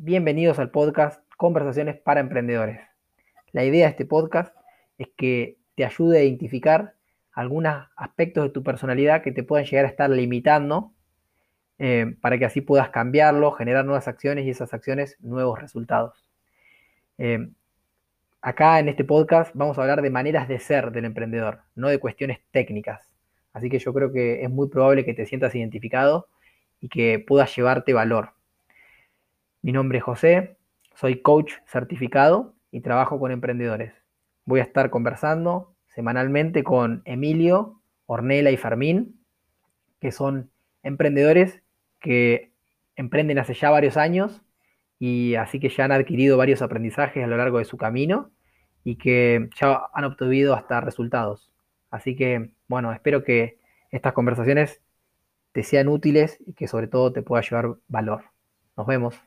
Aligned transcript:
bienvenidos 0.00 0.60
al 0.60 0.70
podcast 0.70 1.20
Conversaciones 1.36 1.96
para 1.96 2.20
Emprendedores. 2.20 2.78
La 3.50 3.64
idea 3.64 3.86
de 3.86 3.90
este 3.90 4.06
podcast 4.06 4.54
es 4.96 5.08
que 5.16 5.58
te 5.74 5.84
ayude 5.84 6.20
a 6.20 6.22
identificar 6.22 6.94
algunos 7.32 7.88
aspectos 7.96 8.44
de 8.44 8.50
tu 8.50 8.62
personalidad 8.62 9.22
que 9.22 9.32
te 9.32 9.42
puedan 9.42 9.66
llegar 9.66 9.86
a 9.86 9.88
estar 9.88 10.08
limitando 10.08 10.92
eh, 11.80 12.14
para 12.20 12.38
que 12.38 12.44
así 12.44 12.60
puedas 12.60 12.90
cambiarlo, 12.90 13.50
generar 13.50 13.84
nuevas 13.84 14.06
acciones 14.06 14.46
y 14.46 14.50
esas 14.50 14.72
acciones 14.72 15.16
nuevos 15.18 15.60
resultados. 15.60 16.28
Eh, 17.18 17.48
acá 18.40 18.78
en 18.78 18.88
este 18.88 19.02
podcast 19.02 19.50
vamos 19.56 19.78
a 19.78 19.80
hablar 19.80 20.00
de 20.00 20.10
maneras 20.10 20.46
de 20.46 20.60
ser 20.60 20.92
del 20.92 21.06
emprendedor, 21.06 21.62
no 21.74 21.88
de 21.88 21.98
cuestiones 21.98 22.38
técnicas. 22.52 23.16
Así 23.52 23.68
que 23.68 23.80
yo 23.80 23.92
creo 23.92 24.12
que 24.12 24.44
es 24.44 24.50
muy 24.50 24.68
probable 24.68 25.04
que 25.04 25.14
te 25.14 25.26
sientas 25.26 25.56
identificado 25.56 26.28
y 26.80 26.88
que 26.88 27.18
puedas 27.18 27.54
llevarte 27.56 27.92
valor. 27.92 28.37
Mi 29.60 29.72
nombre 29.72 29.98
es 29.98 30.04
José, 30.04 30.56
soy 30.94 31.20
coach 31.20 31.54
certificado 31.66 32.54
y 32.70 32.80
trabajo 32.80 33.18
con 33.18 33.32
emprendedores. 33.32 33.92
Voy 34.44 34.60
a 34.60 34.62
estar 34.62 34.88
conversando 34.88 35.74
semanalmente 35.88 36.62
con 36.62 37.02
Emilio, 37.04 37.82
Ornella 38.06 38.52
y 38.52 38.56
Fermín, 38.56 39.20
que 40.00 40.12
son 40.12 40.52
emprendedores 40.84 41.60
que 41.98 42.52
emprenden 42.94 43.40
hace 43.40 43.54
ya 43.54 43.70
varios 43.70 43.96
años 43.96 44.42
y 45.00 45.34
así 45.34 45.58
que 45.58 45.70
ya 45.70 45.86
han 45.86 45.92
adquirido 45.92 46.36
varios 46.36 46.62
aprendizajes 46.62 47.24
a 47.24 47.26
lo 47.26 47.36
largo 47.36 47.58
de 47.58 47.64
su 47.64 47.76
camino 47.76 48.30
y 48.84 48.94
que 48.96 49.50
ya 49.60 49.88
han 49.92 50.04
obtenido 50.04 50.54
hasta 50.54 50.80
resultados. 50.80 51.50
Así 51.90 52.14
que, 52.14 52.52
bueno, 52.68 52.92
espero 52.92 53.24
que 53.24 53.58
estas 53.90 54.12
conversaciones 54.12 54.80
te 55.50 55.64
sean 55.64 55.88
útiles 55.88 56.38
y 56.46 56.52
que 56.52 56.68
sobre 56.68 56.86
todo 56.86 57.12
te 57.12 57.22
pueda 57.22 57.42
llevar 57.42 57.74
valor. 57.88 58.22
Nos 58.76 58.86
vemos. 58.86 59.20